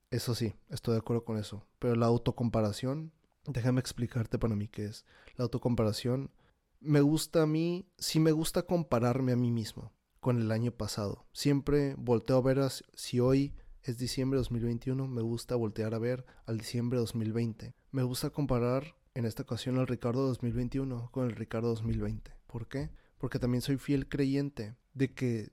[0.10, 3.12] Eso sí, estoy de acuerdo con eso, pero la autocomparación,
[3.46, 5.06] déjame explicarte para mí qué es.
[5.36, 6.32] La autocomparación
[6.80, 11.26] me gusta a mí, sí me gusta compararme a mí mismo con el año pasado.
[11.34, 12.62] Siempre volteo a ver
[12.94, 17.74] si hoy es diciembre de 2021, me gusta voltear a ver al diciembre de 2020.
[17.92, 22.32] Me gusta comparar en esta ocasión al Ricardo 2021 con el Ricardo 2020.
[22.48, 22.90] ¿Por qué?
[23.18, 25.52] porque también soy fiel creyente de que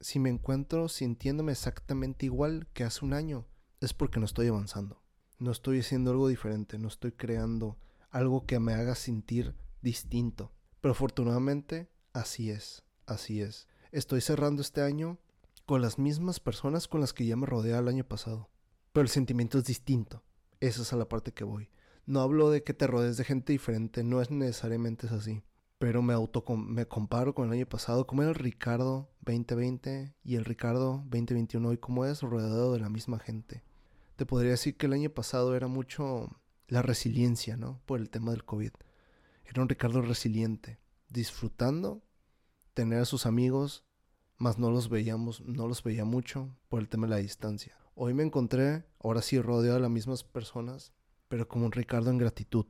[0.00, 3.46] si me encuentro sintiéndome exactamente igual que hace un año,
[3.80, 5.02] es porque no estoy avanzando.
[5.38, 7.78] No estoy haciendo algo diferente, no estoy creando
[8.10, 10.52] algo que me haga sentir distinto.
[10.80, 13.68] Pero afortunadamente, así es, así es.
[13.90, 15.18] Estoy cerrando este año
[15.68, 18.50] con las mismas personas con las que ya me rodeé el año pasado.
[18.92, 20.24] Pero el sentimiento es distinto.
[20.58, 21.70] Esa es a la parte que voy.
[22.06, 25.44] No hablo de que te rodees de gente diferente, no es necesariamente así
[25.78, 30.34] pero me auto me comparo con el año pasado, como era el Ricardo 2020 y
[30.34, 33.62] el Ricardo 2021 hoy, como es rodeado de la misma gente.
[34.16, 37.80] Te podría decir que el año pasado era mucho la resiliencia, ¿no?
[37.86, 38.72] Por el tema del COVID.
[39.44, 40.78] Era un Ricardo resiliente,
[41.08, 42.02] disfrutando
[42.74, 43.84] tener a sus amigos,
[44.38, 47.76] mas no los veíamos, no los veía mucho por el tema de la distancia.
[47.94, 50.92] Hoy me encontré, ahora sí rodeado de las mismas personas,
[51.28, 52.66] pero como un Ricardo en gratitud.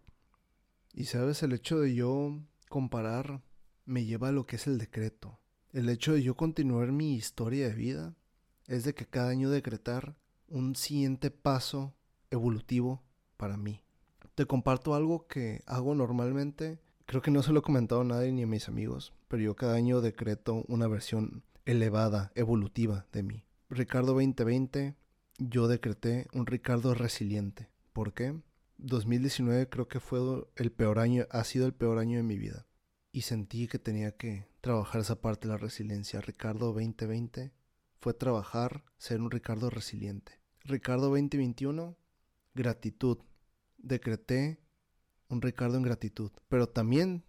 [0.94, 3.42] Y sabes, el hecho de yo comparar
[3.84, 5.38] me lleva a lo que es el decreto.
[5.72, 8.14] El hecho de yo continuar mi historia de vida
[8.66, 10.16] es de que cada año decretar
[10.48, 11.94] un siguiente paso
[12.30, 13.02] evolutivo
[13.36, 13.82] para mí.
[14.34, 16.80] Te comparto algo que hago normalmente.
[17.04, 19.56] Creo que no se lo he comentado a nadie ni a mis amigos, pero yo
[19.56, 23.44] cada año decreto una versión elevada, evolutiva de mí.
[23.68, 24.96] Ricardo 2020,
[25.36, 27.68] yo decreté un Ricardo resiliente.
[27.92, 28.40] ¿Por qué?
[28.78, 30.18] 2019 creo que fue
[30.56, 32.66] el peor año, ha sido el peor año de mi vida.
[33.12, 36.22] Y sentí que tenía que trabajar esa parte de la resiliencia.
[36.22, 37.52] Ricardo 2020
[38.00, 40.40] fue trabajar, ser un Ricardo resiliente.
[40.64, 41.98] Ricardo 2021,
[42.54, 43.18] gratitud.
[43.76, 44.58] Decreté
[45.28, 47.26] un Ricardo en gratitud, pero también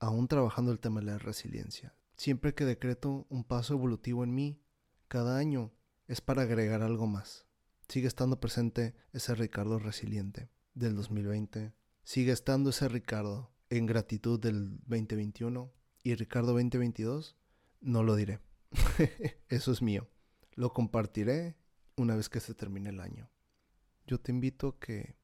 [0.00, 1.94] aún trabajando el tema de la resiliencia.
[2.16, 4.62] Siempre que decreto un paso evolutivo en mí,
[5.08, 5.72] cada año
[6.06, 7.46] es para agregar algo más.
[7.88, 11.74] Sigue estando presente ese Ricardo resiliente del 2020.
[12.04, 17.36] Sigue estando ese Ricardo en gratitud del 2021 y Ricardo 2022
[17.80, 18.40] no lo diré.
[19.48, 20.08] Eso es mío.
[20.54, 21.56] Lo compartiré
[21.96, 23.30] una vez que se termine el año.
[24.06, 25.16] Yo te invito a que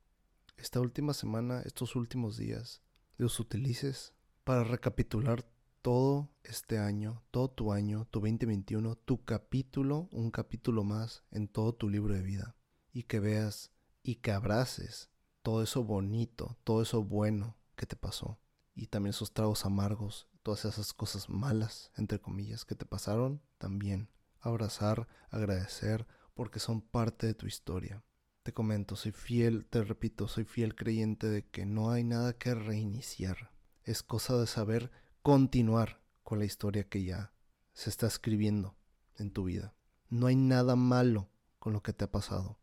[0.57, 2.83] esta última semana, estos últimos días,
[3.17, 5.45] los utilices para recapitular
[5.83, 11.75] todo este año, todo tu año, tu 2021, tu capítulo, un capítulo más en todo
[11.75, 12.57] tu libro de vida.
[12.93, 15.11] Y que veas y que abraces
[15.43, 18.39] todo eso bonito, todo eso bueno que te pasó.
[18.75, 24.09] Y también esos tragos amargos, todas esas cosas malas, entre comillas, que te pasaron, también.
[24.41, 28.03] Abrazar, agradecer, porque son parte de tu historia.
[28.43, 32.55] Te comento, soy fiel, te repito, soy fiel creyente de que no hay nada que
[32.55, 33.53] reiniciar.
[33.85, 34.91] Es cosa de saber
[35.23, 37.33] continuar con la historia que ya
[37.73, 38.77] se está escribiendo
[39.19, 39.73] en tu vida.
[40.09, 41.31] No hay nada malo
[41.61, 42.59] con lo que te ha pasado.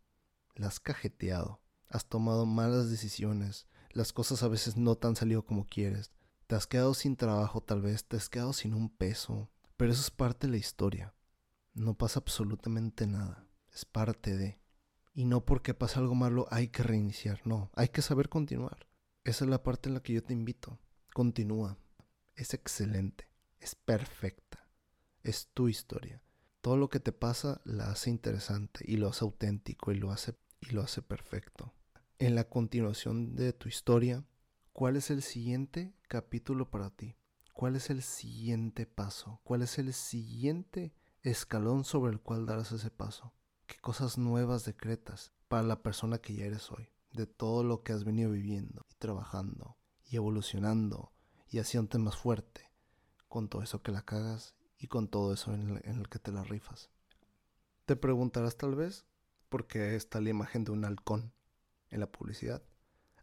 [0.56, 5.46] La has cajeteado, has tomado malas decisiones, las cosas a veces no te han salido
[5.46, 6.12] como quieres,
[6.48, 10.02] te has quedado sin trabajo tal vez, te has quedado sin un peso, pero eso
[10.02, 11.16] es parte de la historia.
[11.74, 14.60] No pasa absolutamente nada, es parte de.
[15.14, 18.86] Y no porque pasa algo malo hay que reiniciar, no, hay que saber continuar.
[19.24, 20.78] Esa es la parte en la que yo te invito.
[21.14, 21.78] Continúa.
[22.40, 23.28] Es excelente,
[23.60, 24.68] es perfecta,
[25.24, 26.22] es tu historia.
[26.62, 30.36] Todo lo que te pasa la hace interesante y lo hace auténtico y lo hace,
[30.62, 31.74] y lo hace perfecto
[32.20, 34.26] en la continuación de tu historia,
[34.74, 37.16] ¿cuál es el siguiente capítulo para ti?
[37.54, 39.40] ¿Cuál es el siguiente paso?
[39.44, 43.34] ¿Cuál es el siguiente escalón sobre el cual darás ese paso?
[43.68, 46.90] ¿Qué cosas nuevas decretas para la persona que ya eres hoy?
[47.14, 51.14] De todo lo que has venido viviendo y trabajando y evolucionando
[51.50, 52.70] y haciéndote más fuerte
[53.28, 56.44] con todo eso que la cagas y con todo eso en el, que te la
[56.44, 56.90] rifas.
[57.86, 59.06] Te preguntarás tal vez
[59.50, 61.34] por qué está la imagen de un halcón
[61.90, 62.64] en la publicidad.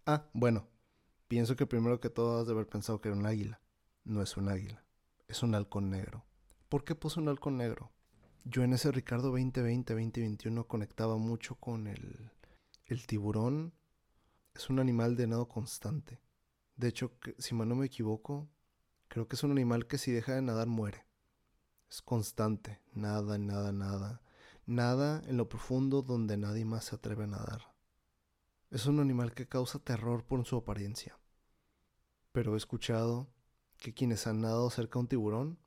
[0.04, 0.68] Ah, bueno,
[1.28, 3.60] pienso que primero que todo has de haber pensado que era un águila.
[4.04, 4.84] No es un águila,
[5.28, 6.24] es un halcón negro.
[6.68, 7.92] ¿Por qué puse un halcón negro?
[8.44, 12.30] Yo en ese Ricardo 2020-2021 conectaba mucho con el,
[12.84, 13.72] el tiburón.
[14.54, 16.20] Es un animal de nado constante.
[16.76, 18.48] De hecho, si no me equivoco,
[19.08, 21.06] creo que es un animal que si deja de nadar muere.
[21.90, 24.20] Es constante, nada, nada, nada.
[24.66, 27.74] Nada en lo profundo donde nadie más se atreve a nadar.
[28.70, 31.18] Es un animal que causa terror por su apariencia.
[32.32, 33.28] Pero he escuchado
[33.78, 35.58] que quienes han nadado cerca de un tiburón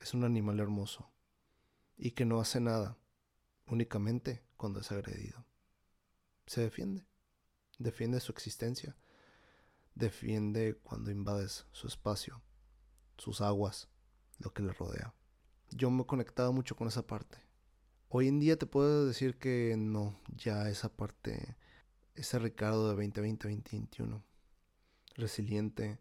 [0.00, 1.10] es un animal hermoso
[1.96, 2.98] y que no hace nada,
[3.66, 5.46] únicamente cuando es agredido.
[6.46, 7.06] Se defiende,
[7.78, 8.96] defiende su existencia,
[9.94, 12.42] defiende cuando invades su espacio,
[13.18, 13.88] sus aguas,
[14.38, 15.14] lo que le rodea.
[15.70, 17.38] Yo me he conectado mucho con esa parte.
[18.08, 21.56] Hoy en día te puedo decir que no, ya esa parte
[22.14, 24.22] ese Ricardo de 2020-2021.
[25.14, 25.98] Resiliente,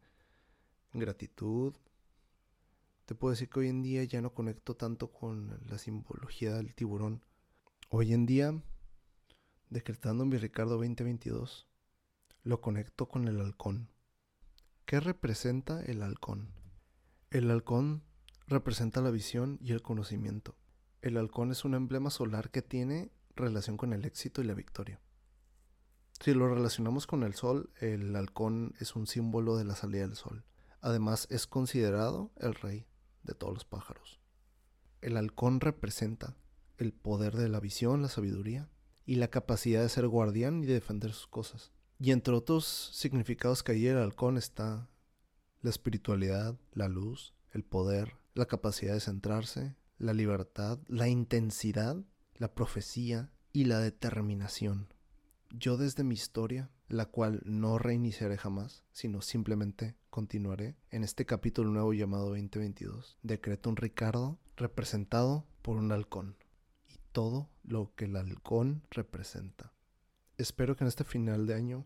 [0.93, 1.75] gratitud.
[3.05, 6.73] Te puedo decir que hoy en día ya no conecto tanto con la simbología del
[6.73, 7.23] tiburón.
[7.89, 8.61] Hoy en día,
[9.69, 11.67] decretando mi Ricardo 2022,
[12.43, 13.89] lo conecto con el halcón.
[14.85, 16.53] ¿Qué representa el halcón?
[17.29, 18.03] El halcón
[18.47, 20.55] representa la visión y el conocimiento.
[21.01, 24.99] El halcón es un emblema solar que tiene relación con el éxito y la victoria.
[26.19, 30.15] Si lo relacionamos con el sol, el halcón es un símbolo de la salida del
[30.15, 30.43] sol.
[30.81, 32.87] Además, es considerado el rey
[33.23, 34.19] de todos los pájaros.
[35.01, 36.35] El halcón representa
[36.77, 38.69] el poder de la visión, la sabiduría
[39.05, 41.71] y la capacidad de ser guardián y de defender sus cosas.
[42.03, 44.89] Y entre otros significados que hay el halcón está
[45.61, 51.97] la espiritualidad, la luz, el poder, la capacidad de centrarse, la libertad, la intensidad,
[52.37, 54.91] la profecía y la determinación.
[55.51, 61.69] Yo desde mi historia, la cual no reiniciaré jamás, sino simplemente continuaré, en este capítulo
[61.69, 66.35] nuevo llamado 2022, decreto un Ricardo representado por un halcón
[66.89, 69.71] y todo lo que el halcón representa.
[70.39, 71.85] Espero que en este final de año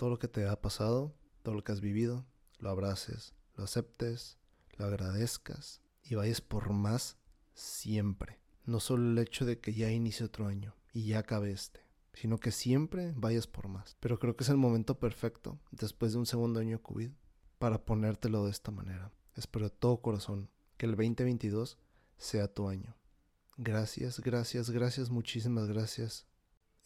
[0.00, 2.24] todo lo que te ha pasado, todo lo que has vivido,
[2.58, 4.38] lo abraces, lo aceptes,
[4.78, 7.18] lo agradezcas y vayas por más
[7.52, 8.40] siempre.
[8.64, 11.80] No solo el hecho de que ya inicie otro año y ya acabe este
[12.14, 13.96] sino que siempre vayas por más.
[14.00, 17.10] Pero creo que es el momento perfecto, después de un segundo año COVID,
[17.58, 19.12] para ponértelo de esta manera.
[19.36, 21.78] Espero de todo corazón que el 2022
[22.16, 22.96] sea tu año.
[23.58, 26.26] Gracias, gracias, gracias, muchísimas gracias.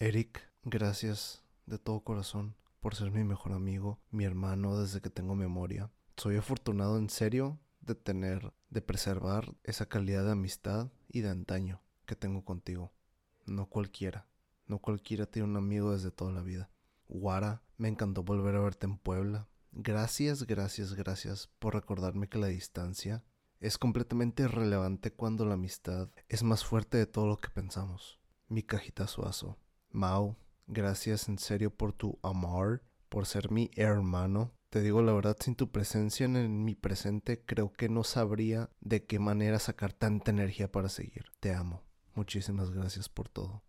[0.00, 5.34] Eric, gracias de todo corazón por ser mi mejor amigo, mi hermano desde que tengo
[5.34, 5.90] memoria.
[6.18, 11.80] Soy afortunado en serio de tener, de preservar esa calidad de amistad y de antaño
[12.04, 12.92] que tengo contigo.
[13.46, 14.28] No cualquiera.
[14.66, 16.68] No cualquiera tiene un amigo desde toda la vida.
[17.08, 19.48] Guara, me encantó volver a verte en Puebla.
[19.72, 23.24] Gracias, gracias, gracias por recordarme que la distancia
[23.60, 28.20] es completamente irrelevante cuando la amistad es más fuerte de todo lo que pensamos.
[28.46, 29.56] Mi cajita suazo.
[29.88, 34.52] Mau, gracias en serio por tu amor, por ser mi hermano.
[34.70, 39.04] Te digo la verdad, sin tu presencia en mi presente creo que no sabría de
[39.04, 41.26] qué manera sacar tanta energía para seguir.
[41.40, 41.82] Te amo.
[42.14, 43.62] Muchísimas gracias por todo.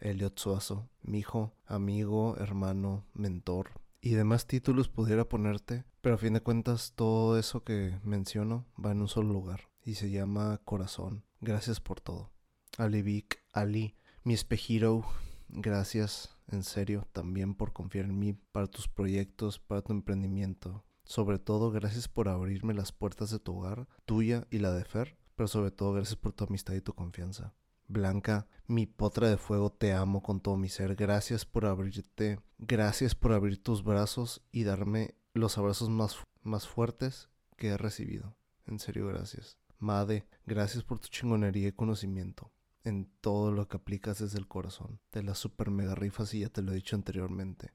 [0.00, 6.34] Elliot Suazo, mi hijo, amigo, hermano, mentor y demás títulos pudiera ponerte, pero a fin
[6.34, 11.24] de cuentas todo eso que menciono va en un solo lugar y se llama corazón.
[11.40, 12.30] Gracias por todo.
[12.76, 15.04] Ali Ali, mi espejiro,
[15.48, 20.84] Gracias, en serio, también por confiar en mí, para tus proyectos, para tu emprendimiento.
[21.04, 25.16] Sobre todo, gracias por abrirme las puertas de tu hogar, tuya y la de Fer,
[25.36, 27.54] pero sobre todo gracias por tu amistad y tu confianza.
[27.86, 30.96] Blanca, mi potra de fuego, te amo con todo mi ser.
[30.96, 37.28] Gracias por abrirte, gracias por abrir tus brazos y darme los abrazos más, más fuertes
[37.56, 38.36] que he recibido.
[38.66, 39.58] En serio, gracias.
[39.78, 42.53] Made, gracias por tu chingonería y conocimiento
[42.84, 45.00] en todo lo que aplicas desde el corazón.
[45.10, 47.72] Te las super mega rifas y ya te lo he dicho anteriormente.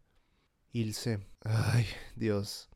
[0.72, 1.86] Ilse, ay,
[2.16, 2.70] Dios.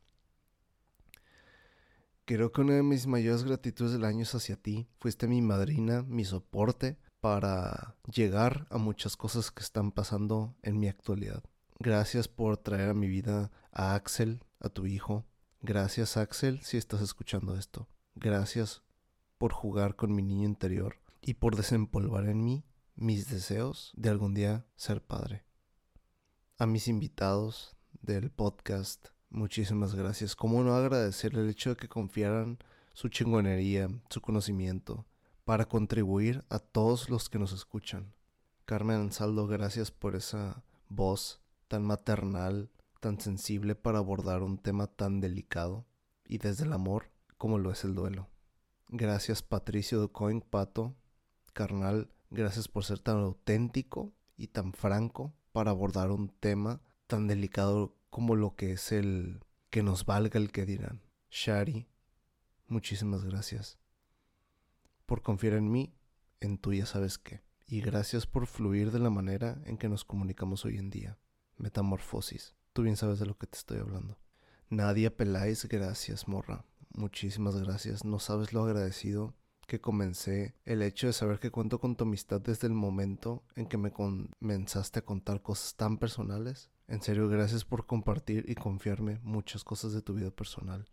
[2.24, 4.88] Creo que una de mis mayores gratitudes del año es hacia ti.
[4.98, 10.88] Fuiste mi madrina, mi soporte para llegar a muchas cosas que están pasando en mi
[10.88, 11.44] actualidad.
[11.78, 15.24] Gracias por traer a mi vida a Axel, a tu hijo.
[15.60, 17.88] Gracias Axel si estás escuchando esto.
[18.14, 18.82] Gracias
[19.38, 22.64] por jugar con mi niño interior y por desempolvar en mí
[22.94, 25.44] mis deseos de algún día ser padre.
[26.58, 30.36] A mis invitados del podcast, muchísimas gracias.
[30.36, 32.58] ¿Cómo no agradecer el hecho de que confiaran
[32.92, 35.06] su chingonería, su conocimiento,
[35.44, 38.14] para contribuir a todos los que nos escuchan?
[38.66, 42.70] Carmen Ansaldo, gracias por esa voz tan maternal,
[43.00, 45.86] tan sensible para abordar un tema tan delicado
[46.26, 48.28] y desde el amor como lo es el duelo.
[48.88, 50.94] Gracias Patricio Ducoin Pato,
[51.54, 57.96] carnal, gracias por ser tan auténtico y tan franco para abordar un tema tan delicado
[58.10, 59.40] como lo que es el
[59.70, 61.00] que nos valga el que dirán.
[61.30, 61.88] Shari,
[62.66, 63.78] muchísimas gracias
[65.06, 65.94] por confiar en mí,
[66.40, 67.42] en tú ya sabes qué.
[67.66, 71.18] Y gracias por fluir de la manera en que nos comunicamos hoy en día.
[71.56, 72.54] Metamorfosis.
[72.72, 74.18] Tú bien sabes de lo que te estoy hablando.
[74.68, 76.64] Nadia Peláez, gracias, morra.
[76.94, 78.04] Muchísimas gracias.
[78.04, 79.34] No sabes lo agradecido
[79.66, 83.66] que comencé el hecho de saber que cuento con tu amistad desde el momento en
[83.66, 86.70] que me comenzaste a contar cosas tan personales.
[86.88, 90.86] En serio, gracias por compartir y confiarme muchas cosas de tu vida personal.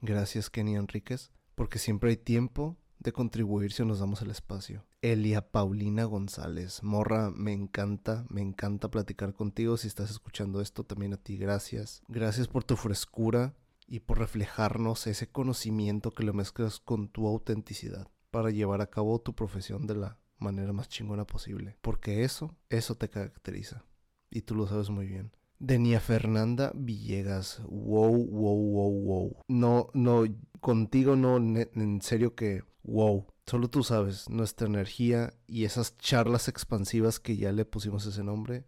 [0.00, 4.84] Gracias, Kenny Enríquez, porque siempre hay tiempo de contribuir si nos damos el espacio.
[5.02, 9.76] Elia Paulina González, morra, me encanta, me encanta platicar contigo.
[9.76, 12.02] Si estás escuchando esto, también a ti, gracias.
[12.08, 13.54] Gracias por tu frescura
[13.88, 19.20] y por reflejarnos ese conocimiento que lo mezclas con tu autenticidad para llevar a cabo
[19.20, 21.76] tu profesión de la manera más chingona posible.
[21.80, 23.84] Porque eso, eso te caracteriza.
[24.30, 25.32] Y tú lo sabes muy bien.
[25.58, 27.62] Denia Fernanda Villegas.
[27.66, 29.36] Wow, wow, wow, wow.
[29.48, 30.24] No, no,
[30.60, 33.26] contigo no, en serio que wow.
[33.46, 38.66] Solo tú sabes, nuestra energía y esas charlas expansivas que ya le pusimos ese nombre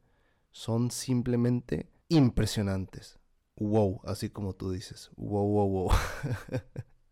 [0.50, 3.19] son simplemente impresionantes
[3.60, 5.10] wow, así como tú dices.
[5.16, 5.90] Wow, wow, wow.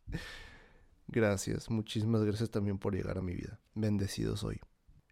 [1.06, 3.60] gracias, muchísimas gracias también por llegar a mi vida.
[3.74, 4.60] Bendecido soy.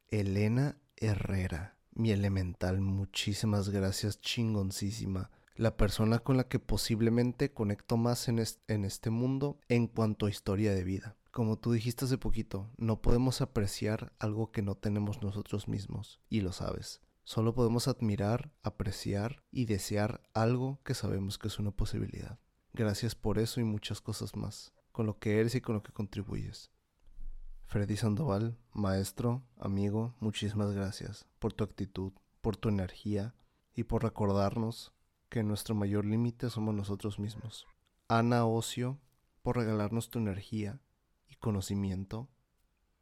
[0.09, 5.31] Elena Herrera, mi elemental, muchísimas gracias, chingoncísima.
[5.57, 10.31] La persona con la que posiblemente conecto más en, en este mundo en cuanto a
[10.31, 11.17] historia de vida.
[11.31, 16.41] Como tú dijiste hace poquito, no podemos apreciar algo que no tenemos nosotros mismos, y
[16.41, 17.03] lo sabes.
[17.27, 22.39] Solo podemos admirar, apreciar y desear algo que sabemos que es una posibilidad.
[22.73, 25.93] Gracias por eso y muchas cosas más, con lo que eres y con lo que
[25.93, 26.71] contribuyes.
[27.65, 32.13] Freddy Sandoval, maestro, amigo, muchísimas gracias por tu actitud,
[32.43, 33.35] por tu energía
[33.75, 34.95] y por recordarnos
[35.29, 37.67] que nuestro mayor límite somos nosotros mismos.
[38.07, 39.01] Ana Ocio,
[39.43, 40.81] por regalarnos tu energía
[41.27, 42.29] y conocimiento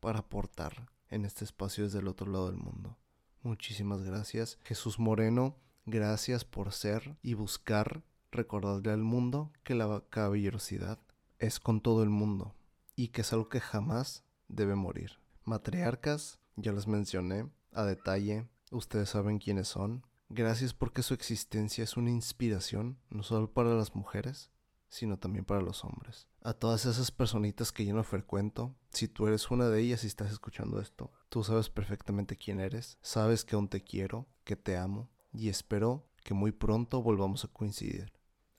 [0.01, 2.97] para aportar en este espacio desde el otro lado del mundo.
[3.45, 4.59] Muchísimas gracias.
[4.65, 10.99] Jesús Moreno, gracias por ser y buscar recordarle al mundo que la caballerosidad
[11.39, 12.55] es con todo el mundo
[12.97, 15.21] y que es algo que jamás debe morir.
[15.45, 20.07] Matriarcas, ya les mencioné a detalle, ustedes saben quiénes son.
[20.31, 24.51] Gracias porque su existencia es una inspiración, no solo para las mujeres,
[24.95, 26.29] sino también para los hombres.
[26.41, 30.07] A todas esas personitas que yo no frecuento, si tú eres una de ellas y
[30.07, 34.77] estás escuchando esto, tú sabes perfectamente quién eres, sabes que aún te quiero, que te
[34.77, 38.13] amo y espero que muy pronto volvamos a coincidir.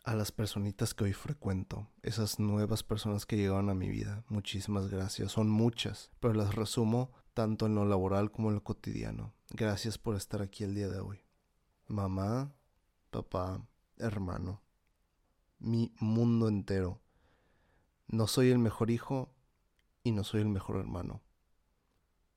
[0.04, 4.90] A las personitas que hoy frecuento, esas nuevas personas que llegaron a mi vida, muchísimas
[4.90, 9.34] gracias, son muchas, pero las resumo tanto en lo laboral como en lo cotidiano.
[9.52, 11.22] Gracias por estar aquí el día de hoy.
[11.88, 12.54] Mamá,
[13.10, 13.66] papá,
[13.98, 14.65] hermano,
[15.60, 17.02] mi mundo entero.
[18.08, 19.34] No soy el mejor hijo
[20.04, 21.24] y no soy el mejor hermano,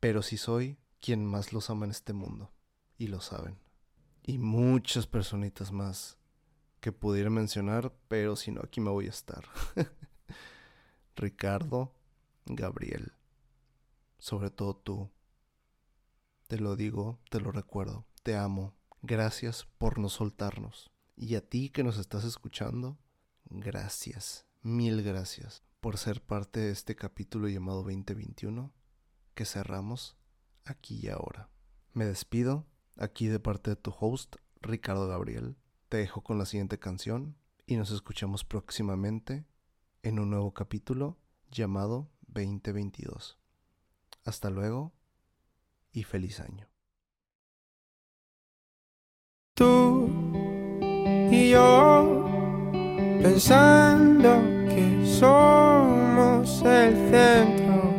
[0.00, 2.52] pero sí soy quien más los ama en este mundo,
[2.96, 3.58] y lo saben.
[4.22, 6.18] Y muchas personitas más
[6.80, 9.44] que pudiera mencionar, pero si no, aquí me voy a estar.
[11.16, 11.92] Ricardo,
[12.46, 13.12] Gabriel,
[14.18, 15.10] sobre todo tú.
[16.46, 18.74] Te lo digo, te lo recuerdo, te amo.
[19.02, 20.90] Gracias por no soltarnos.
[21.16, 22.98] Y a ti que nos estás escuchando,
[23.50, 28.72] gracias, mil gracias por ser parte de este capítulo llamado 2021
[29.34, 30.16] que cerramos
[30.64, 31.50] aquí y ahora.
[31.92, 35.56] Me despido aquí de parte de tu host, Ricardo Gabriel.
[35.88, 37.36] Te dejo con la siguiente canción
[37.66, 39.46] y nos escuchamos próximamente
[40.02, 41.18] en un nuevo capítulo
[41.50, 43.38] llamado 2022.
[44.24, 44.92] Hasta luego
[45.92, 46.68] y feliz año.
[49.54, 50.10] Tú
[51.30, 51.97] y yo
[53.28, 57.94] pensando que somos el centro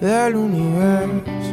[0.00, 1.45] del universo.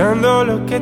[0.00, 0.79] Escuchando lo que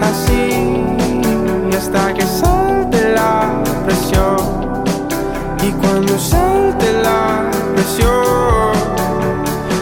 [0.00, 0.86] así
[1.76, 4.36] hasta que salte la presión.
[5.62, 8.72] Y cuando salte la presión,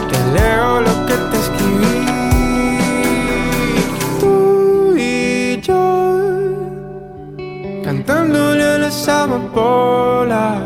[0.09, 1.97] te leo lo que te escribí.
[4.19, 5.83] Tú y yo,
[7.83, 10.63] cantándole a las amapolas,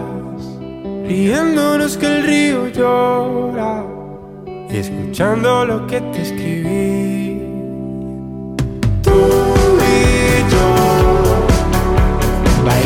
[1.07, 3.83] riéndonos que el río llora
[4.69, 6.58] y escuchando lo que te escribí.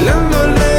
[0.04, 0.73] Bailando alrededor